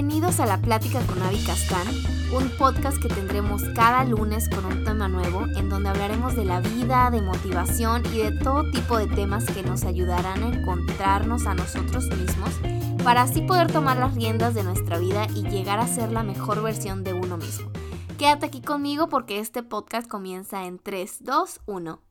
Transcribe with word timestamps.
Bienvenidos 0.00 0.38
a 0.38 0.46
la 0.46 0.60
Plática 0.60 1.00
con 1.06 1.20
Avi 1.22 1.44
Castán, 1.44 1.84
un 2.32 2.48
podcast 2.56 3.02
que 3.02 3.08
tendremos 3.08 3.64
cada 3.74 4.04
lunes 4.04 4.48
con 4.48 4.64
un 4.64 4.84
tema 4.84 5.08
nuevo 5.08 5.44
en 5.56 5.68
donde 5.68 5.88
hablaremos 5.88 6.36
de 6.36 6.44
la 6.44 6.60
vida, 6.60 7.10
de 7.10 7.20
motivación 7.20 8.04
y 8.14 8.18
de 8.18 8.30
todo 8.30 8.70
tipo 8.70 8.96
de 8.96 9.08
temas 9.08 9.44
que 9.46 9.64
nos 9.64 9.82
ayudarán 9.82 10.44
a 10.44 10.56
encontrarnos 10.56 11.46
a 11.46 11.54
nosotros 11.54 12.04
mismos 12.16 12.50
para 13.02 13.22
así 13.22 13.42
poder 13.42 13.72
tomar 13.72 13.96
las 13.96 14.14
riendas 14.14 14.54
de 14.54 14.62
nuestra 14.62 14.98
vida 14.98 15.26
y 15.34 15.42
llegar 15.42 15.80
a 15.80 15.88
ser 15.88 16.12
la 16.12 16.22
mejor 16.22 16.62
versión 16.62 17.02
de 17.02 17.14
uno 17.14 17.36
mismo. 17.36 17.68
Quédate 18.18 18.46
aquí 18.46 18.60
conmigo 18.60 19.08
porque 19.08 19.40
este 19.40 19.64
podcast 19.64 20.06
comienza 20.06 20.64
en 20.64 20.78
3, 20.78 21.24
2, 21.24 21.60
1. 21.66 22.07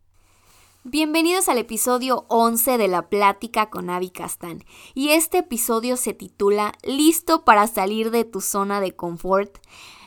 Bienvenidos 0.90 1.50
al 1.50 1.58
episodio 1.58 2.24
11 2.30 2.78
de 2.78 2.88
la 2.88 3.10
plática 3.10 3.70
con 3.70 3.90
Avi 3.90 4.10
Castán. 4.10 4.64
Y 4.94 5.10
este 5.10 5.40
episodio 5.40 5.98
se 5.98 6.14
titula 6.14 6.72
Listo 6.82 7.44
para 7.44 7.68
salir 7.68 8.10
de 8.10 8.24
tu 8.24 8.40
zona 8.40 8.80
de 8.80 8.96
confort. 8.96 9.58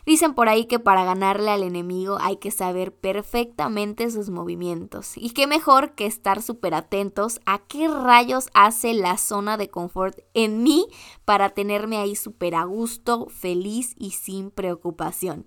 Dicen 0.06 0.32
por 0.32 0.48
ahí 0.48 0.64
que 0.64 0.78
para 0.78 1.04
ganarle 1.04 1.50
al 1.50 1.64
enemigo 1.64 2.16
hay 2.18 2.38
que 2.38 2.50
saber 2.50 2.94
perfectamente 2.94 4.10
sus 4.10 4.30
movimientos. 4.30 5.18
Y 5.18 5.32
qué 5.32 5.46
mejor 5.46 5.94
que 5.94 6.06
estar 6.06 6.40
súper 6.40 6.72
atentos 6.72 7.42
a 7.44 7.58
qué 7.58 7.86
rayos 7.86 8.48
hace 8.54 8.94
la 8.94 9.18
zona 9.18 9.58
de 9.58 9.68
confort 9.68 10.18
en 10.32 10.62
mí 10.62 10.86
para 11.26 11.50
tenerme 11.50 11.98
ahí 11.98 12.16
súper 12.16 12.54
a 12.54 12.64
gusto, 12.64 13.26
feliz 13.28 13.94
y 13.98 14.12
sin 14.12 14.50
preocupación. 14.50 15.44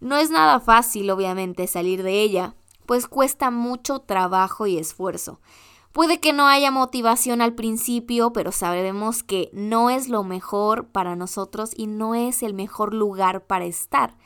No 0.00 0.16
es 0.16 0.30
nada 0.30 0.58
fácil, 0.58 1.10
obviamente, 1.10 1.66
salir 1.66 2.02
de 2.02 2.22
ella 2.22 2.56
pues 2.90 3.06
cuesta 3.06 3.52
mucho 3.52 4.00
trabajo 4.00 4.66
y 4.66 4.76
esfuerzo. 4.76 5.38
Puede 5.92 6.18
que 6.18 6.32
no 6.32 6.48
haya 6.48 6.72
motivación 6.72 7.40
al 7.40 7.54
principio, 7.54 8.32
pero 8.32 8.50
sabemos 8.50 9.22
que 9.22 9.48
no 9.52 9.90
es 9.90 10.08
lo 10.08 10.24
mejor 10.24 10.88
para 10.88 11.14
nosotros 11.14 11.70
y 11.76 11.86
no 11.86 12.16
es 12.16 12.42
el 12.42 12.52
mejor 12.52 12.92
lugar 12.92 13.46
para 13.46 13.64
estar. 13.64 14.16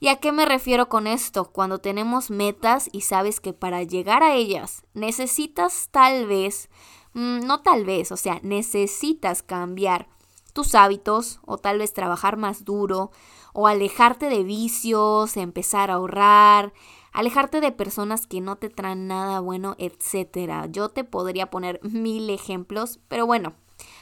¿Y 0.00 0.08
a 0.08 0.16
qué 0.16 0.32
me 0.32 0.46
refiero 0.46 0.88
con 0.88 1.06
esto? 1.06 1.52
Cuando 1.52 1.76
tenemos 1.80 2.30
metas 2.30 2.88
y 2.90 3.02
sabes 3.02 3.38
que 3.38 3.52
para 3.52 3.82
llegar 3.82 4.22
a 4.22 4.32
ellas 4.32 4.86
necesitas 4.94 5.90
tal 5.90 6.26
vez, 6.26 6.70
mm, 7.12 7.40
no 7.40 7.60
tal 7.60 7.84
vez, 7.84 8.12
o 8.12 8.16
sea, 8.16 8.40
necesitas 8.42 9.42
cambiar 9.42 10.08
tus 10.54 10.74
hábitos 10.74 11.40
o 11.44 11.58
tal 11.58 11.80
vez 11.80 11.92
trabajar 11.92 12.38
más 12.38 12.64
duro 12.64 13.10
o 13.52 13.66
alejarte 13.66 14.30
de 14.30 14.42
vicios, 14.42 15.36
empezar 15.36 15.90
a 15.90 15.94
ahorrar, 15.94 16.72
alejarte 17.16 17.62
de 17.62 17.72
personas 17.72 18.26
que 18.26 18.42
no 18.42 18.56
te 18.56 18.68
traen 18.68 19.06
nada 19.08 19.40
bueno, 19.40 19.74
etcétera. 19.78 20.66
Yo 20.66 20.90
te 20.90 21.02
podría 21.02 21.48
poner 21.48 21.80
mil 21.82 22.28
ejemplos, 22.28 23.00
pero 23.08 23.24
bueno, 23.24 23.54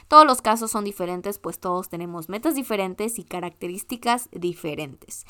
todos 0.09 0.25
los 0.25 0.41
casos 0.41 0.69
son 0.69 0.83
diferentes, 0.83 1.39
pues 1.39 1.59
todos 1.59 1.87
tenemos 1.87 2.27
metas 2.27 2.55
diferentes 2.55 3.17
y 3.17 3.23
características 3.23 4.27
diferentes. 4.33 5.25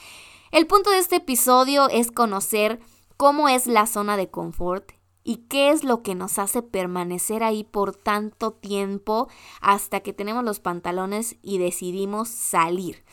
El 0.51 0.65
punto 0.65 0.89
de 0.89 0.97
este 0.97 1.17
episodio 1.17 1.87
es 1.89 2.11
conocer 2.11 2.79
cómo 3.17 3.49
es 3.49 3.67
la 3.67 3.85
zona 3.85 4.17
de 4.17 4.31
confort 4.31 4.93
y 5.23 5.45
qué 5.47 5.69
es 5.69 5.83
lo 5.83 6.01
que 6.01 6.15
nos 6.15 6.39
hace 6.39 6.63
permanecer 6.63 7.43
ahí 7.43 7.63
por 7.63 7.95
tanto 7.95 8.51
tiempo 8.51 9.29
hasta 9.61 9.99
que 9.99 10.11
tenemos 10.11 10.43
los 10.43 10.59
pantalones 10.59 11.35
y 11.43 11.59
decidimos 11.59 12.29
salir. 12.29 13.03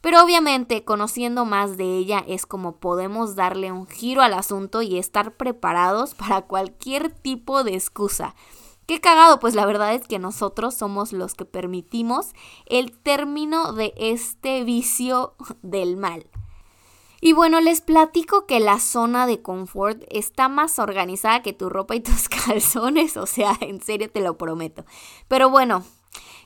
Pero 0.00 0.22
obviamente, 0.22 0.84
conociendo 0.84 1.44
más 1.44 1.76
de 1.76 1.96
ella 1.96 2.24
es 2.26 2.46
como 2.46 2.76
podemos 2.76 3.36
darle 3.36 3.70
un 3.70 3.86
giro 3.86 4.22
al 4.22 4.34
asunto 4.34 4.82
y 4.82 4.98
estar 4.98 5.36
preparados 5.36 6.14
para 6.14 6.42
cualquier 6.42 7.10
tipo 7.10 7.64
de 7.64 7.74
excusa. 7.74 8.34
Qué 8.86 9.00
cagado, 9.00 9.38
pues 9.38 9.54
la 9.54 9.66
verdad 9.66 9.94
es 9.94 10.08
que 10.08 10.18
nosotros 10.18 10.74
somos 10.74 11.12
los 11.12 11.34
que 11.34 11.44
permitimos 11.44 12.30
el 12.66 12.98
término 12.98 13.72
de 13.72 13.92
este 13.96 14.64
vicio 14.64 15.34
del 15.62 15.96
mal. 15.96 16.26
Y 17.20 17.34
bueno, 17.34 17.60
les 17.60 17.82
platico 17.82 18.46
que 18.46 18.60
la 18.60 18.80
zona 18.80 19.26
de 19.26 19.42
confort 19.42 20.02
está 20.08 20.48
más 20.48 20.78
organizada 20.78 21.42
que 21.42 21.52
tu 21.52 21.68
ropa 21.68 21.94
y 21.94 22.00
tus 22.00 22.28
calzones, 22.46 23.16
o 23.16 23.26
sea, 23.26 23.56
en 23.60 23.82
serio 23.82 24.10
te 24.10 24.22
lo 24.22 24.38
prometo. 24.38 24.84
Pero 25.28 25.50
bueno, 25.50 25.84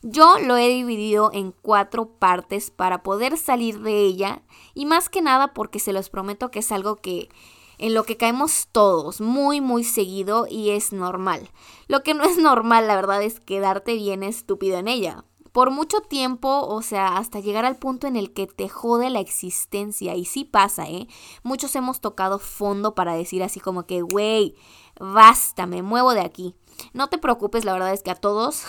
yo 0.07 0.39
lo 0.39 0.59
he 0.59 0.69
dividido 0.69 1.31
en 1.33 1.51
cuatro 1.51 2.11
partes 2.11 2.71
para 2.71 3.03
poder 3.03 3.39
salir 3.39 3.81
de 3.81 4.05
ella 4.05 4.43
y 4.75 4.85
más 4.85 5.09
que 5.09 5.23
nada 5.23 5.55
porque 5.55 5.79
se 5.79 5.95
los 5.95 6.11
prometo 6.11 6.51
que 6.51 6.59
es 6.59 6.73
algo 6.73 6.97
que 6.97 7.31
en 7.79 7.95
lo 7.95 8.05
que 8.05 8.19
caemos 8.19 8.69
todos 8.71 9.23
muy 9.23 9.63
muy 9.63 9.83
seguido 9.83 10.47
y 10.47 10.71
es 10.71 10.93
normal. 10.93 11.49
Lo 11.89 12.03
que 12.03 12.13
no 12.13 12.25
es 12.25 12.37
normal, 12.37 12.87
la 12.87 12.97
verdad, 12.97 13.23
es 13.23 13.41
quedarte 13.41 13.95
bien 13.95 14.23
estúpido 14.23 14.77
en 14.77 14.89
ella. 14.89 15.25
Por 15.53 15.71
mucho 15.71 16.01
tiempo, 16.01 16.67
o 16.67 16.83
sea, 16.83 17.17
hasta 17.17 17.41
llegar 17.41 17.65
al 17.65 17.77
punto 17.77 18.07
en 18.07 18.17
el 18.17 18.35
que 18.35 18.47
te 18.47 18.69
jode 18.69 19.09
la 19.09 19.21
existencia. 19.21 20.17
Y 20.17 20.27
sí 20.27 20.45
pasa, 20.45 20.87
¿eh? 20.87 21.09
Muchos 21.43 21.75
hemos 21.77 22.01
tocado 22.01 22.39
fondo 22.39 22.95
para 22.95 23.15
decir 23.15 23.43
así 23.43 23.59
como 23.59 23.87
que, 23.87 24.03
güey, 24.03 24.55
basta, 25.01 25.67
me 25.67 25.81
muevo 25.81 26.13
de 26.13 26.21
aquí. 26.21 26.55
No 26.93 27.09
te 27.09 27.19
preocupes, 27.19 27.65
la 27.65 27.73
verdad 27.73 27.95
es 27.95 28.03
que 28.03 28.11
a 28.11 28.17
todos 28.17 28.65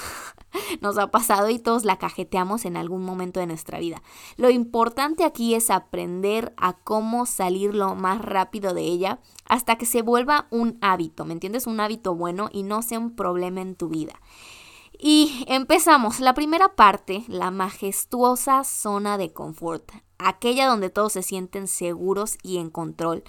nos 0.82 0.98
ha 0.98 1.12
pasado 1.12 1.50
y 1.50 1.60
todos 1.60 1.86
la 1.86 1.98
cajeteamos 1.98 2.66
en 2.66 2.78
algún 2.78 3.04
momento 3.04 3.40
de 3.40 3.48
nuestra 3.48 3.80
vida. 3.80 4.02
Lo 4.38 4.50
importante 4.50 5.24
aquí 5.24 5.56
es 5.56 5.70
aprender 5.70 6.54
a 6.58 6.74
cómo 6.74 7.26
salir 7.26 7.74
lo 7.74 7.96
más 7.96 8.22
rápido 8.22 8.74
de 8.74 8.82
ella 8.82 9.20
hasta 9.48 9.78
que 9.78 9.86
se 9.86 10.02
vuelva 10.02 10.48
un 10.50 10.78
hábito, 10.82 11.26
¿me 11.26 11.34
entiendes? 11.34 11.68
Un 11.68 11.80
hábito 11.80 12.16
bueno 12.16 12.50
y 12.52 12.64
no 12.64 12.82
sea 12.82 13.00
un 13.00 13.16
problema 13.16 13.62
en 13.62 13.76
tu 13.76 13.90
vida. 13.90 14.20
Y 14.98 15.46
empezamos. 15.48 16.20
La 16.20 16.34
primera 16.34 16.76
parte, 16.76 17.24
la 17.28 17.52
majestuosa 17.52 18.64
zona 18.64 19.18
de 19.18 19.34
confort, 19.34 19.92
aquella 20.18 20.68
donde 20.68 20.90
todos 20.90 21.14
se 21.14 21.22
sienten 21.22 21.68
seguros 21.68 22.38
y 22.44 22.58
en 22.58 22.70
control 22.70 23.24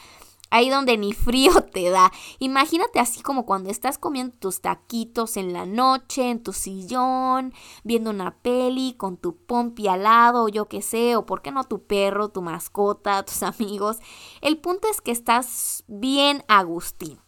ahí 0.51 0.69
donde 0.71 0.97
ni 0.97 1.13
frío 1.13 1.53
te 1.73 1.91
da. 1.91 2.13
Imagínate 2.39 3.01
así 3.01 3.21
como 3.21 3.47
cuando 3.47 3.71
estás 3.71 3.99
comiendo 3.99 4.35
tus 4.39 4.61
taquitos 4.61 5.37
en 5.37 5.53
la 5.53 5.67
noche, 5.67 6.31
en 6.31 6.43
tu 6.43 6.53
sillón, 6.53 7.53
viendo 7.85 8.11
una 8.11 8.37
peli 8.37 8.95
con 8.97 9.17
tu 9.17 9.37
pompi 9.37 9.89
al 9.89 10.05
lado, 10.05 10.45
o 10.45 10.49
yo 10.49 10.69
qué 10.69 10.83
sé, 10.83 11.17
o 11.17 11.27
por 11.27 11.43
qué 11.43 11.51
no 11.51 11.65
tu 11.65 11.85
perro, 11.85 12.29
tu 12.29 12.43
mascota, 12.43 13.23
tus 13.27 13.43
amigos. 13.43 13.99
El 14.41 14.59
punto 14.59 14.89
es 14.89 15.01
que 15.01 15.13
estás 15.13 15.85
bien 15.87 16.45
Agustín. 16.49 17.21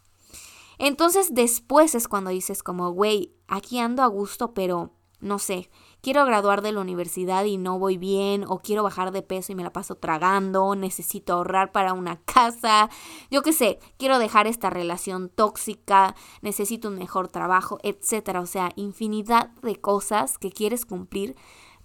Entonces 0.79 1.35
después 1.35 1.95
es 1.95 2.06
cuando 2.06 2.31
dices 2.31 2.62
como, 2.62 2.91
güey, 2.93 3.35
aquí 3.49 3.81
ando 3.81 4.03
a 4.03 4.06
gusto, 4.06 4.55
pero 4.55 4.93
no 5.21 5.41
sé, 5.41 5.71
quiero 6.00 6.25
graduar 6.25 6.62
de 6.62 6.72
la 6.72 6.81
universidad 6.81 7.44
y 7.44 7.56
no 7.59 7.78
voy 7.78 7.97
bien, 7.97 8.44
o 8.47 8.60
quiero 8.60 8.82
bajar 8.82 9.12
de 9.12 9.22
peso 9.22 9.53
y 9.53 9.54
me 9.54 9.62
la 9.62 9.72
paso 9.72 9.97
tragando, 9.97 10.75
necesito 10.75 11.32
ahorrar 11.32 11.72
para 11.72 11.92
una 11.92 12.20
casa, 12.22 12.88
yo 13.31 13.42
qué 13.42 13.53
sé, 13.53 13.78
quiero 13.97 14.19
dejar 14.19 14.47
esta 14.47 14.70
relación 14.70 15.28
tóxica, 15.28 16.14
necesito 16.42 16.88
un 16.88 16.97
mejor 16.97 17.28
trabajo, 17.28 17.78
etcétera. 17.82 18.41
O 18.41 18.47
sea, 18.47 18.70
infinidad 18.76 19.50
de 19.62 19.76
cosas 19.76 20.38
que 20.38 20.50
quieres 20.50 20.87
cumplir, 20.87 21.37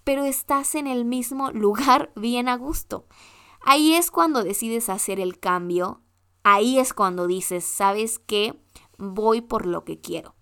pero 0.04 0.24
estás 0.24 0.74
en 0.74 0.86
el 0.86 1.04
mismo 1.04 1.50
lugar 1.50 2.12
bien 2.16 2.48
a 2.48 2.56
gusto. 2.56 3.06
Ahí 3.60 3.94
es 3.94 4.10
cuando 4.10 4.44
decides 4.44 4.90
hacer 4.90 5.18
el 5.20 5.40
cambio, 5.40 6.02
ahí 6.42 6.78
es 6.78 6.92
cuando 6.92 7.26
dices, 7.26 7.64
¿sabes 7.64 8.18
qué? 8.18 8.60
Voy 8.98 9.40
por 9.40 9.66
lo 9.66 9.84
que 9.84 10.00
quiero. 10.00 10.34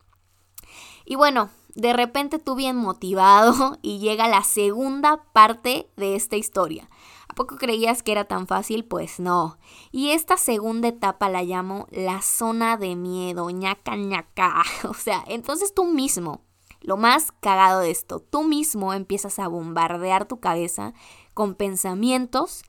Y 1.05 1.15
bueno, 1.15 1.51
de 1.75 1.93
repente 1.93 2.39
tú 2.39 2.55
bien 2.55 2.77
motivado 2.77 3.79
y 3.83 3.99
llega 3.99 4.29
la 4.29 4.43
segunda 4.45 5.25
parte 5.33 5.89
de 5.97 6.15
esta 6.15 6.37
historia. 6.37 6.89
¿A 7.29 7.35
poco 7.35 7.57
creías 7.57 8.03
que 8.03 8.13
era 8.13 8.25
tan 8.25 8.47
fácil? 8.47 8.85
Pues 8.85 9.19
no. 9.19 9.57
Y 9.91 10.11
esta 10.11 10.37
segunda 10.37 10.89
etapa 10.89 11.31
la 11.31 11.43
llamo 11.43 11.87
la 11.91 12.21
zona 12.21 12.77
de 12.77 12.95
miedo, 12.95 13.49
ñaca 13.51 13.97
ñaca. 13.97 14.63
O 14.89 14.95
sea, 14.95 15.25
entonces 15.27 15.75
tú 15.75 15.87
mismo, 15.87 16.43
lo 16.83 16.99
más 16.99 17.33
cagado 17.33 17.81
de 17.81 17.91
esto, 17.91 18.21
tú 18.21 18.43
mismo 18.43 18.93
empiezas 18.93 19.39
a 19.39 19.49
bombardear 19.49 20.27
tu 20.27 20.41
cabeza 20.41 20.93
con 21.33 21.55
pensamientos, 21.55 22.65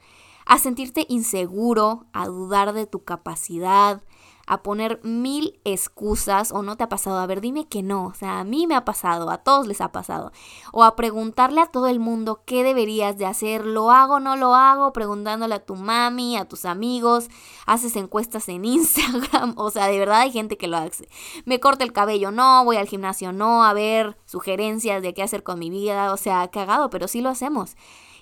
a 0.46 0.60
sentirte 0.60 1.06
inseguro, 1.10 2.06
a 2.14 2.28
dudar 2.28 2.72
de 2.74 2.86
tu 2.86 3.04
capacidad, 3.04 4.02
a 4.46 4.62
poner 4.62 5.00
mil 5.04 5.60
excusas 5.64 6.52
o 6.52 6.64
no 6.64 6.76
te 6.76 6.84
ha 6.84 6.90
pasado, 6.90 7.18
a 7.18 7.26
ver, 7.26 7.40
dime 7.40 7.68
que 7.68 7.82
no, 7.82 8.08
o 8.08 8.14
sea, 8.14 8.40
a 8.40 8.44
mí 8.44 8.68
me 8.68 8.76
ha 8.76 8.84
pasado, 8.84 9.30
a 9.30 9.38
todos 9.38 9.68
les 9.68 9.80
ha 9.80 9.92
pasado, 9.92 10.32
o 10.74 10.84
a 10.84 10.96
preguntarle 10.96 11.62
a 11.62 11.68
todo 11.68 11.88
el 11.88 12.00
mundo 12.00 12.44
qué 12.46 12.64
deberías 12.64 13.18
de 13.18 13.26
hacer, 13.26 13.66
lo 13.66 13.92
hago, 13.92 14.20
no 14.20 14.36
lo 14.36 14.54
hago, 14.56 14.92
preguntándole 14.92 15.56
a 15.56 15.66
tu 15.66 15.76
mami, 15.76 16.36
a 16.36 16.46
tus 16.46 16.66
amigos, 16.66 17.30
haces 17.66 17.96
encuestas 17.96 18.50
en 18.50 18.66
Instagram, 18.74 19.54
o 19.58 19.72
sea, 19.72 19.88
de 19.88 20.00
verdad 20.00 20.22
hay 20.22 20.32
gente 20.32 20.58
que 20.58 20.68
lo 20.68 20.78
hace. 20.78 21.08
Me 21.46 21.60
corta 21.60 21.84
el 21.84 21.94
cabello, 21.94 22.32
no, 22.32 22.66
voy 22.66 22.78
al 22.78 22.88
gimnasio, 22.88 23.32
no, 23.32 23.64
a 23.64 23.74
ver 23.74 24.18
sugerencias 24.26 25.02
de 25.02 25.14
qué 25.14 25.24
hacer 25.24 25.44
con 25.44 25.60
mi 25.60 25.70
vida, 25.70 26.12
o 26.12 26.18
sea, 26.18 26.48
cagado, 26.50 26.90
pero 26.90 27.08
sí 27.08 27.22
lo 27.22 27.30
hacemos. 27.30 27.76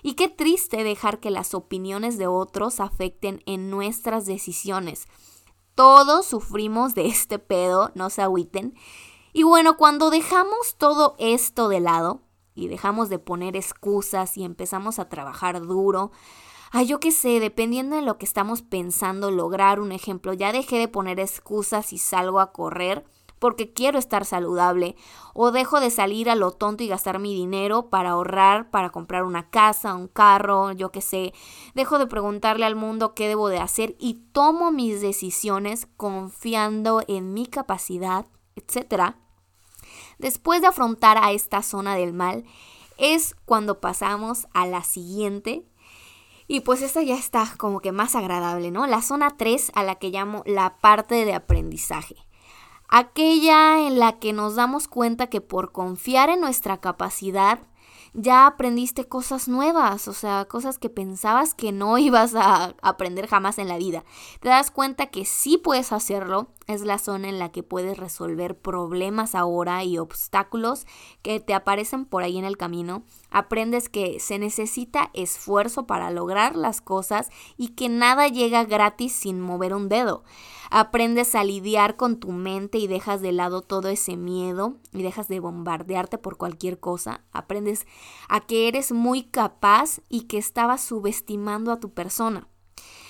Y 0.04 0.14
qué 0.14 0.28
triste 0.28 0.82
dejar 0.82 1.20
que 1.20 1.30
las 1.30 1.54
opiniones 1.54 2.18
de 2.18 2.26
otros 2.26 2.80
afecten 2.80 3.42
en 3.46 3.70
nuestras 3.70 4.26
decisiones. 4.26 5.06
Todos 5.74 6.26
sufrimos 6.26 6.94
de 6.94 7.06
este 7.06 7.38
pedo, 7.38 7.90
no 7.94 8.10
se 8.10 8.22
agüiten. 8.22 8.74
Y 9.32 9.44
bueno, 9.44 9.76
cuando 9.76 10.10
dejamos 10.10 10.76
todo 10.76 11.16
esto 11.18 11.68
de 11.68 11.80
lado, 11.80 12.22
y 12.54 12.68
dejamos 12.68 13.08
de 13.08 13.18
poner 13.18 13.56
excusas 13.56 14.36
y 14.36 14.44
empezamos 14.44 14.98
a 14.98 15.08
trabajar 15.08 15.60
duro, 15.62 16.12
Ay, 16.74 16.86
yo 16.86 17.00
qué 17.00 17.12
sé, 17.12 17.38
dependiendo 17.38 17.96
de 17.96 18.02
lo 18.02 18.16
que 18.16 18.24
estamos 18.24 18.62
pensando 18.62 19.30
lograr, 19.30 19.78
un 19.78 19.92
ejemplo, 19.92 20.32
ya 20.32 20.52
dejé 20.52 20.78
de 20.78 20.88
poner 20.88 21.20
excusas 21.20 21.92
y 21.92 21.98
salgo 21.98 22.40
a 22.40 22.50
correr 22.50 23.04
porque 23.42 23.72
quiero 23.72 23.98
estar 23.98 24.24
saludable 24.24 24.94
o 25.34 25.50
dejo 25.50 25.80
de 25.80 25.90
salir 25.90 26.30
a 26.30 26.36
lo 26.36 26.52
tonto 26.52 26.84
y 26.84 26.86
gastar 26.86 27.18
mi 27.18 27.34
dinero 27.34 27.90
para 27.90 28.10
ahorrar, 28.10 28.70
para 28.70 28.90
comprar 28.90 29.24
una 29.24 29.50
casa, 29.50 29.94
un 29.94 30.06
carro, 30.06 30.70
yo 30.70 30.92
qué 30.92 31.00
sé. 31.00 31.34
Dejo 31.74 31.98
de 31.98 32.06
preguntarle 32.06 32.66
al 32.66 32.76
mundo 32.76 33.14
qué 33.14 33.26
debo 33.26 33.48
de 33.48 33.58
hacer 33.58 33.96
y 33.98 34.22
tomo 34.30 34.70
mis 34.70 35.00
decisiones 35.00 35.88
confiando 35.96 37.02
en 37.08 37.34
mi 37.34 37.46
capacidad, 37.46 38.26
etc. 38.54 39.16
Después 40.20 40.60
de 40.60 40.68
afrontar 40.68 41.18
a 41.18 41.32
esta 41.32 41.62
zona 41.62 41.96
del 41.96 42.12
mal, 42.12 42.44
es 42.96 43.34
cuando 43.44 43.80
pasamos 43.80 44.46
a 44.54 44.66
la 44.66 44.84
siguiente. 44.84 45.66
Y 46.46 46.60
pues 46.60 46.80
esta 46.80 47.02
ya 47.02 47.16
está 47.16 47.52
como 47.58 47.80
que 47.80 47.90
más 47.90 48.14
agradable, 48.14 48.70
¿no? 48.70 48.86
La 48.86 49.02
zona 49.02 49.36
3 49.36 49.72
a 49.74 49.82
la 49.82 49.96
que 49.96 50.10
llamo 50.10 50.44
la 50.46 50.76
parte 50.76 51.24
de 51.24 51.34
aprendizaje 51.34 52.14
aquella 52.92 53.86
en 53.86 53.98
la 53.98 54.18
que 54.18 54.34
nos 54.34 54.54
damos 54.54 54.86
cuenta 54.86 55.28
que 55.28 55.40
por 55.40 55.72
confiar 55.72 56.28
en 56.28 56.42
nuestra 56.42 56.78
capacidad 56.78 57.60
ya 58.12 58.46
aprendiste 58.46 59.08
cosas 59.08 59.48
nuevas, 59.48 60.08
o 60.08 60.12
sea, 60.12 60.44
cosas 60.44 60.78
que 60.78 60.90
pensabas 60.90 61.54
que 61.54 61.72
no 61.72 61.96
ibas 61.98 62.34
a 62.34 62.74
aprender 62.82 63.26
jamás 63.26 63.56
en 63.58 63.68
la 63.68 63.78
vida. 63.78 64.04
Te 64.40 64.50
das 64.50 64.70
cuenta 64.70 65.06
que 65.06 65.24
sí 65.24 65.56
puedes 65.56 65.90
hacerlo, 65.90 66.48
es 66.72 66.82
la 66.82 66.98
zona 66.98 67.28
en 67.28 67.38
la 67.38 67.50
que 67.52 67.62
puedes 67.62 67.96
resolver 67.96 68.58
problemas 68.58 69.34
ahora 69.34 69.84
y 69.84 69.98
obstáculos 69.98 70.86
que 71.22 71.40
te 71.40 71.54
aparecen 71.54 72.04
por 72.04 72.22
ahí 72.22 72.38
en 72.38 72.44
el 72.44 72.56
camino. 72.56 73.04
Aprendes 73.30 73.88
que 73.88 74.18
se 74.20 74.38
necesita 74.38 75.10
esfuerzo 75.14 75.86
para 75.86 76.10
lograr 76.10 76.56
las 76.56 76.80
cosas 76.80 77.30
y 77.56 77.68
que 77.68 77.88
nada 77.88 78.28
llega 78.28 78.64
gratis 78.64 79.12
sin 79.12 79.40
mover 79.40 79.74
un 79.74 79.88
dedo. 79.88 80.24
Aprendes 80.70 81.34
a 81.34 81.44
lidiar 81.44 81.96
con 81.96 82.18
tu 82.18 82.32
mente 82.32 82.78
y 82.78 82.86
dejas 82.86 83.20
de 83.20 83.32
lado 83.32 83.60
todo 83.60 83.88
ese 83.88 84.16
miedo 84.16 84.76
y 84.92 85.02
dejas 85.02 85.28
de 85.28 85.38
bombardearte 85.38 86.18
por 86.18 86.38
cualquier 86.38 86.80
cosa. 86.80 87.20
Aprendes 87.32 87.86
a 88.28 88.40
que 88.40 88.68
eres 88.68 88.92
muy 88.92 89.22
capaz 89.22 90.00
y 90.08 90.22
que 90.22 90.38
estabas 90.38 90.80
subestimando 90.82 91.72
a 91.72 91.80
tu 91.80 91.90
persona. 91.90 92.48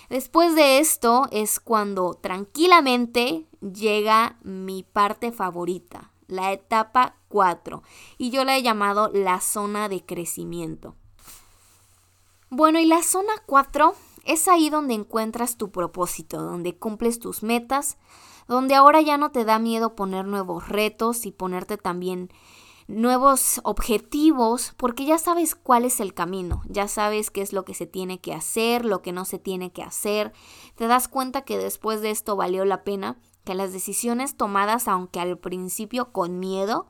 Después 0.09 0.55
de 0.55 0.79
esto 0.79 1.29
es 1.31 1.61
cuando 1.61 2.15
tranquilamente 2.15 3.47
llega 3.61 4.37
mi 4.43 4.83
parte 4.83 5.33
favorita, 5.33 6.13
la 6.27 6.53
etapa 6.53 7.17
4, 7.29 7.83
y 8.19 8.31
yo 8.31 8.45
la 8.45 8.57
he 8.57 8.63
llamado 8.63 9.11
la 9.13 9.41
zona 9.41 9.89
de 9.89 10.05
crecimiento. 10.05 10.95
Bueno, 12.51 12.79
y 12.81 12.85
la 12.85 13.03
zona 13.03 13.33
4 13.47 13.95
es 14.25 14.49
ahí 14.49 14.69
donde 14.69 14.95
encuentras 14.95 15.57
tu 15.57 15.71
propósito, 15.71 16.43
donde 16.43 16.77
cumples 16.77 17.19
tus 17.19 17.43
metas, 17.43 17.97
donde 18.49 18.75
ahora 18.75 19.01
ya 19.01 19.17
no 19.17 19.31
te 19.31 19.45
da 19.45 19.59
miedo 19.59 19.95
poner 19.95 20.27
nuevos 20.27 20.69
retos 20.69 21.25
y 21.27 21.33
ponerte 21.33 21.79
también 21.79 22.31
nuevos 22.93 23.61
objetivos, 23.65 24.75
porque 24.77 25.05
ya 25.05 25.19
sabes 25.19 25.55
cuál 25.55 25.85
es 25.85 25.99
el 26.01 26.15
camino, 26.15 26.63
ya 26.67 26.89
sabes 26.89 27.31
qué 27.31 27.43
es 27.43 27.53
lo 27.53 27.65
que 27.65 27.75
se 27.75 27.87
tiene 27.87 28.21
que 28.21 28.35
hacer, 28.35 28.85
lo 28.85 29.03
que 29.03 29.13
no 29.13 29.25
se 29.25 29.39
tiene 29.39 29.73
que 29.73 29.83
hacer, 29.83 30.33
te 30.77 30.87
das 30.87 31.09
cuenta 31.09 31.43
que 31.43 31.59
después 31.59 32.03
de 32.03 32.11
esto 32.11 32.37
valió 32.37 32.65
la 32.65 32.85
pena, 32.85 33.17
que 33.45 33.55
las 33.55 33.73
decisiones 33.73 34.37
tomadas, 34.37 34.89
aunque 34.89 35.21
al 35.21 35.39
principio 35.39 36.13
con 36.13 36.39
miedo, 36.39 36.87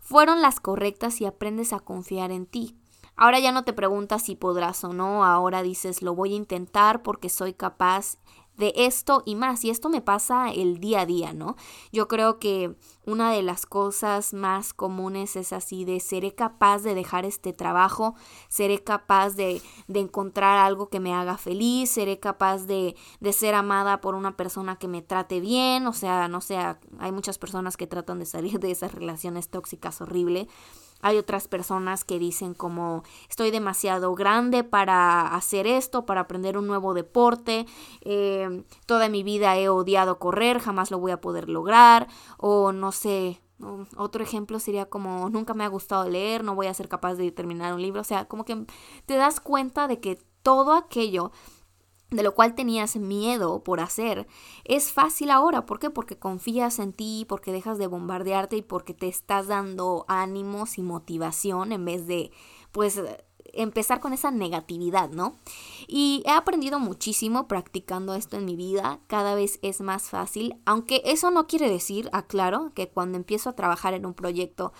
fueron 0.00 0.42
las 0.42 0.60
correctas 0.60 1.20
y 1.20 1.26
aprendes 1.26 1.72
a 1.72 1.80
confiar 1.80 2.30
en 2.30 2.46
ti. 2.46 2.76
Ahora 3.16 3.38
ya 3.38 3.52
no 3.52 3.64
te 3.64 3.72
preguntas 3.72 4.22
si 4.22 4.34
podrás 4.34 4.82
o 4.82 4.92
no, 4.92 5.24
ahora 5.24 5.62
dices 5.62 6.02
lo 6.02 6.16
voy 6.16 6.32
a 6.32 6.36
intentar 6.36 7.02
porque 7.02 7.28
soy 7.28 7.54
capaz 7.54 8.18
de 8.56 8.72
esto 8.76 9.22
y 9.24 9.34
más. 9.34 9.64
Y 9.64 9.70
esto 9.70 9.88
me 9.88 10.00
pasa 10.00 10.50
el 10.50 10.78
día 10.78 11.00
a 11.00 11.06
día, 11.06 11.32
¿no? 11.32 11.56
Yo 11.92 12.08
creo 12.08 12.38
que 12.38 12.74
una 13.06 13.32
de 13.32 13.42
las 13.42 13.66
cosas 13.66 14.32
más 14.32 14.72
comunes 14.72 15.36
es 15.36 15.52
así 15.52 15.84
de 15.84 16.00
seré 16.00 16.34
capaz 16.34 16.82
de 16.82 16.94
dejar 16.94 17.26
este 17.26 17.52
trabajo, 17.52 18.14
seré 18.48 18.82
capaz 18.82 19.34
de, 19.34 19.60
de 19.88 20.00
encontrar 20.00 20.58
algo 20.58 20.88
que 20.88 21.00
me 21.00 21.14
haga 21.14 21.36
feliz, 21.36 21.90
seré 21.90 22.18
capaz 22.18 22.66
de, 22.66 22.96
de, 23.20 23.32
ser 23.32 23.54
amada 23.54 24.00
por 24.00 24.14
una 24.14 24.36
persona 24.36 24.76
que 24.76 24.88
me 24.88 25.02
trate 25.02 25.40
bien, 25.40 25.86
o 25.86 25.92
sea, 25.92 26.28
no 26.28 26.40
sé, 26.40 26.56
hay 26.56 27.12
muchas 27.12 27.38
personas 27.38 27.76
que 27.76 27.86
tratan 27.86 28.18
de 28.18 28.26
salir 28.26 28.58
de 28.58 28.70
esas 28.70 28.92
relaciones 28.92 29.48
tóxicas 29.48 30.00
horribles 30.00 30.46
hay 31.04 31.18
otras 31.18 31.48
personas 31.48 32.02
que 32.02 32.18
dicen 32.18 32.54
como 32.54 33.02
estoy 33.28 33.50
demasiado 33.50 34.14
grande 34.14 34.64
para 34.64 35.34
hacer 35.34 35.66
esto, 35.66 36.06
para 36.06 36.22
aprender 36.22 36.56
un 36.56 36.66
nuevo 36.66 36.94
deporte, 36.94 37.66
eh, 38.00 38.64
toda 38.86 39.10
mi 39.10 39.22
vida 39.22 39.54
he 39.58 39.68
odiado 39.68 40.18
correr, 40.18 40.60
jamás 40.60 40.90
lo 40.90 40.98
voy 40.98 41.12
a 41.12 41.20
poder 41.20 41.50
lograr, 41.50 42.08
o 42.38 42.72
no 42.72 42.90
sé, 42.90 43.42
otro 43.98 44.22
ejemplo 44.22 44.58
sería 44.58 44.86
como 44.86 45.28
nunca 45.28 45.52
me 45.52 45.64
ha 45.64 45.68
gustado 45.68 46.08
leer, 46.08 46.42
no 46.42 46.54
voy 46.54 46.68
a 46.68 46.74
ser 46.74 46.88
capaz 46.88 47.16
de 47.16 47.30
terminar 47.30 47.74
un 47.74 47.82
libro, 47.82 48.00
o 48.00 48.04
sea, 48.04 48.24
como 48.24 48.46
que 48.46 48.64
te 49.04 49.16
das 49.16 49.40
cuenta 49.40 49.86
de 49.88 50.00
que 50.00 50.18
todo 50.42 50.72
aquello 50.72 51.32
de 52.14 52.22
lo 52.22 52.34
cual 52.34 52.54
tenías 52.54 52.96
miedo 52.96 53.64
por 53.64 53.80
hacer, 53.80 54.26
es 54.64 54.92
fácil 54.92 55.30
ahora. 55.30 55.66
¿Por 55.66 55.78
qué? 55.78 55.90
Porque 55.90 56.18
confías 56.18 56.78
en 56.78 56.92
ti, 56.92 57.26
porque 57.28 57.52
dejas 57.52 57.78
de 57.78 57.86
bombardearte 57.86 58.56
y 58.56 58.62
porque 58.62 58.94
te 58.94 59.08
estás 59.08 59.48
dando 59.48 60.04
ánimos 60.08 60.78
y 60.78 60.82
motivación 60.82 61.72
en 61.72 61.84
vez 61.84 62.06
de, 62.06 62.30
pues, 62.72 63.00
empezar 63.52 64.00
con 64.00 64.12
esa 64.12 64.30
negatividad, 64.30 65.10
¿no? 65.10 65.38
Y 65.86 66.22
he 66.26 66.30
aprendido 66.30 66.78
muchísimo 66.78 67.48
practicando 67.48 68.14
esto 68.14 68.36
en 68.36 68.44
mi 68.44 68.56
vida, 68.56 69.00
cada 69.06 69.34
vez 69.34 69.58
es 69.62 69.80
más 69.80 70.10
fácil, 70.10 70.56
aunque 70.64 71.02
eso 71.04 71.30
no 71.30 71.46
quiere 71.46 71.68
decir, 71.68 72.08
aclaro, 72.12 72.72
que 72.74 72.88
cuando 72.88 73.16
empiezo 73.16 73.50
a 73.50 73.56
trabajar 73.56 73.94
en 73.94 74.06
un 74.06 74.14
proyecto 74.14 74.72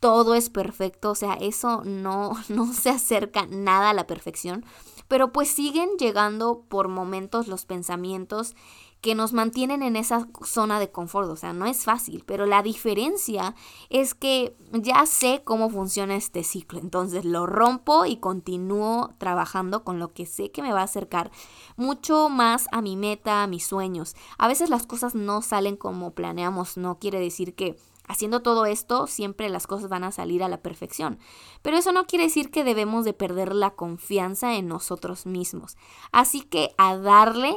todo 0.00 0.34
es 0.34 0.50
perfecto, 0.50 1.10
o 1.10 1.14
sea, 1.14 1.34
eso 1.34 1.82
no, 1.84 2.32
no 2.48 2.72
se 2.72 2.90
acerca 2.90 3.46
nada 3.46 3.90
a 3.90 3.94
la 3.94 4.06
perfección, 4.06 4.64
pero 5.08 5.32
pues 5.32 5.48
siguen 5.48 5.90
llegando 5.98 6.64
por 6.68 6.88
momentos 6.88 7.46
los 7.46 7.66
pensamientos 7.66 8.56
que 9.00 9.14
nos 9.14 9.32
mantienen 9.32 9.82
en 9.82 9.96
esa 9.96 10.28
zona 10.44 10.78
de 10.78 10.90
confort, 10.90 11.28
o 11.30 11.36
sea, 11.36 11.54
no 11.54 11.64
es 11.64 11.84
fácil, 11.84 12.22
pero 12.26 12.44
la 12.44 12.62
diferencia 12.62 13.54
es 13.88 14.14
que 14.14 14.54
ya 14.72 15.06
sé 15.06 15.40
cómo 15.42 15.70
funciona 15.70 16.16
este 16.16 16.44
ciclo, 16.44 16.80
entonces 16.80 17.24
lo 17.24 17.46
rompo 17.46 18.04
y 18.04 18.18
continúo 18.18 19.14
trabajando 19.16 19.84
con 19.84 19.98
lo 19.98 20.12
que 20.12 20.26
sé 20.26 20.50
que 20.50 20.62
me 20.62 20.72
va 20.72 20.80
a 20.80 20.84
acercar 20.84 21.30
mucho 21.76 22.28
más 22.28 22.66
a 22.72 22.82
mi 22.82 22.94
meta, 22.96 23.42
a 23.42 23.46
mis 23.46 23.66
sueños. 23.66 24.14
A 24.36 24.48
veces 24.48 24.68
las 24.68 24.86
cosas 24.86 25.14
no 25.14 25.40
salen 25.40 25.76
como 25.76 26.12
planeamos, 26.12 26.76
no 26.76 26.98
quiere 26.98 27.20
decir 27.20 27.54
que 27.54 27.78
Haciendo 28.10 28.42
todo 28.42 28.66
esto, 28.66 29.06
siempre 29.06 29.48
las 29.48 29.68
cosas 29.68 29.88
van 29.88 30.02
a 30.02 30.10
salir 30.10 30.42
a 30.42 30.48
la 30.48 30.62
perfección. 30.62 31.20
Pero 31.62 31.76
eso 31.76 31.92
no 31.92 32.06
quiere 32.06 32.24
decir 32.24 32.50
que 32.50 32.64
debemos 32.64 33.04
de 33.04 33.12
perder 33.12 33.54
la 33.54 33.70
confianza 33.70 34.56
en 34.56 34.66
nosotros 34.66 35.26
mismos. 35.26 35.76
Así 36.10 36.40
que 36.40 36.74
a 36.76 36.96
darle 36.96 37.56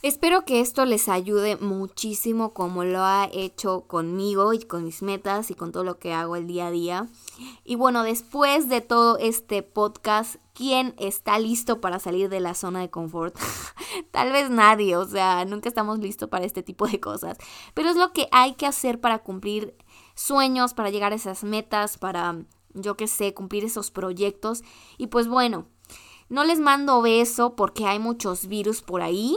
Espero 0.00 0.44
que 0.44 0.60
esto 0.60 0.84
les 0.84 1.08
ayude 1.08 1.56
muchísimo 1.56 2.52
como 2.52 2.84
lo 2.84 3.02
ha 3.02 3.26
hecho 3.32 3.86
conmigo 3.86 4.52
y 4.52 4.58
con 4.58 4.84
mis 4.84 5.00
metas 5.00 5.50
y 5.50 5.54
con 5.54 5.72
todo 5.72 5.82
lo 5.82 5.98
que 5.98 6.12
hago 6.12 6.36
el 6.36 6.46
día 6.46 6.66
a 6.66 6.70
día. 6.70 7.08
Y 7.64 7.76
bueno, 7.76 8.02
después 8.02 8.68
de 8.68 8.82
todo 8.82 9.16
este 9.16 9.62
podcast, 9.62 10.36
¿quién 10.52 10.94
está 10.98 11.38
listo 11.38 11.80
para 11.80 12.00
salir 12.00 12.28
de 12.28 12.40
la 12.40 12.52
zona 12.52 12.80
de 12.80 12.90
confort? 12.90 13.34
Tal 14.14 14.30
vez 14.30 14.48
nadie, 14.48 14.96
o 14.96 15.04
sea, 15.04 15.44
nunca 15.44 15.68
estamos 15.68 15.98
listos 15.98 16.28
para 16.28 16.44
este 16.44 16.62
tipo 16.62 16.86
de 16.86 17.00
cosas. 17.00 17.36
Pero 17.74 17.88
es 17.88 17.96
lo 17.96 18.12
que 18.12 18.28
hay 18.30 18.54
que 18.54 18.64
hacer 18.64 19.00
para 19.00 19.18
cumplir 19.18 19.76
sueños, 20.14 20.72
para 20.72 20.90
llegar 20.90 21.10
a 21.10 21.16
esas 21.16 21.42
metas, 21.42 21.98
para, 21.98 22.36
yo 22.74 22.96
qué 22.96 23.08
sé, 23.08 23.34
cumplir 23.34 23.64
esos 23.64 23.90
proyectos. 23.90 24.62
Y 24.98 25.08
pues 25.08 25.26
bueno, 25.26 25.66
no 26.28 26.44
les 26.44 26.60
mando 26.60 27.02
beso 27.02 27.56
porque 27.56 27.86
hay 27.86 27.98
muchos 27.98 28.46
virus 28.46 28.82
por 28.82 29.02
ahí 29.02 29.36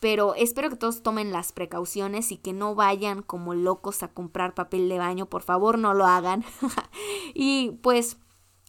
pero 0.00 0.34
espero 0.34 0.70
que 0.70 0.76
todos 0.76 1.02
tomen 1.02 1.32
las 1.32 1.52
precauciones 1.52 2.30
y 2.30 2.36
que 2.36 2.52
no 2.52 2.74
vayan 2.74 3.22
como 3.22 3.54
locos 3.54 4.02
a 4.02 4.08
comprar 4.08 4.54
papel 4.54 4.88
de 4.88 4.98
baño, 4.98 5.26
por 5.26 5.42
favor 5.42 5.78
no 5.78 5.94
lo 5.94 6.06
hagan. 6.06 6.44
y 7.34 7.72
pues 7.82 8.18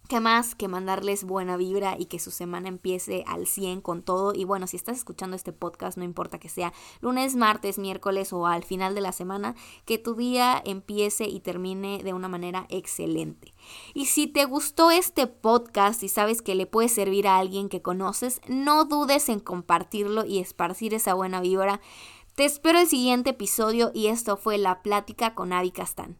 ¿Qué 0.08 0.22
más 0.22 0.56
que 0.56 0.70
mandarles 0.70 1.26
buena 1.26 1.58
vibra 1.58 1.98
y 2.00 2.06
que 2.06 2.18
su 2.18 2.32
semana 2.32 2.70
empiece 2.70 3.26
al 3.28 3.46
100 3.46 3.82
con 3.82 4.04
todo? 4.04 4.34
Y 4.34 4.46
bueno, 4.46 4.66
si 4.66 4.78
estás 4.78 4.96
escuchando 4.96 5.36
este 5.36 5.52
podcast, 5.52 5.98
no 5.98 6.06
importa 6.06 6.40
que 6.40 6.48
sea 6.48 6.72
lunes, 7.02 7.36
martes, 7.36 7.78
miércoles 7.78 8.32
o 8.32 8.48
al 8.48 8.64
final 8.64 8.96
de 8.96 9.02
la 9.02 9.12
semana, 9.12 9.54
que 9.84 9.98
tu 9.98 10.16
día 10.16 10.62
empiece 10.64 11.26
y 11.26 11.42
termine 11.42 12.04
de 12.06 12.14
una 12.14 12.30
manera 12.30 12.68
excelente. 12.70 13.54
Y 13.94 14.06
si 14.06 14.28
te 14.28 14.46
gustó 14.46 14.92
este 14.92 15.28
podcast 15.28 16.02
y 16.04 16.08
sabes 16.08 16.42
que 16.42 16.56
le 16.56 16.68
puede 16.68 16.88
servir 16.88 17.28
a 17.28 17.38
alguien 17.38 17.68
que 17.68 17.82
conoces, 17.82 18.40
no 18.48 18.86
dudes 18.86 19.28
en 19.28 19.42
compartirlo 19.42 20.24
y 20.24 20.40
esparcir 20.40 20.94
esa 20.94 21.16
buena 21.16 21.42
vibra. 21.42 21.82
Te 22.36 22.46
espero 22.46 22.80
el 22.80 22.88
siguiente 22.88 23.32
episodio 23.32 23.92
y 23.94 24.08
esto 24.08 24.38
fue 24.38 24.58
La 24.58 24.82
Plática 24.84 25.36
con 25.36 25.52
Avi 25.52 25.72
Castán. 25.72 26.18